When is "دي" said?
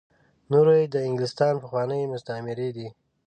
2.77-2.87